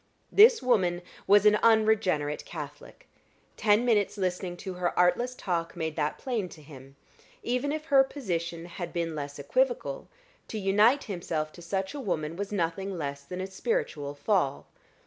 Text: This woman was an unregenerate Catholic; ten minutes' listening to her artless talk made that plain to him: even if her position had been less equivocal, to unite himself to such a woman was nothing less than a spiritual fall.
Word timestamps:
This 0.31 0.63
woman 0.63 1.03
was 1.27 1.45
an 1.45 1.57
unregenerate 1.61 2.43
Catholic; 2.43 3.07
ten 3.55 3.85
minutes' 3.85 4.17
listening 4.17 4.57
to 4.57 4.73
her 4.73 4.97
artless 4.97 5.35
talk 5.35 5.75
made 5.75 5.95
that 5.95 6.17
plain 6.17 6.49
to 6.49 6.61
him: 6.63 6.95
even 7.43 7.71
if 7.71 7.85
her 7.85 8.03
position 8.03 8.65
had 8.65 8.93
been 8.93 9.13
less 9.13 9.37
equivocal, 9.37 10.07
to 10.47 10.57
unite 10.57 11.03
himself 11.03 11.51
to 11.51 11.61
such 11.61 11.93
a 11.93 11.99
woman 11.99 12.35
was 12.35 12.51
nothing 12.51 12.97
less 12.97 13.21
than 13.21 13.41
a 13.41 13.45
spiritual 13.45 14.15
fall. 14.15 14.65